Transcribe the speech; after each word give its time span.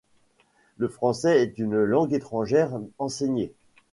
Le 0.77 0.87
français 0.87 1.43
est 1.43 1.59
une 1.59 1.79
langue 1.83 2.13
étrangère 2.15 2.71
enseignée. 2.97 3.53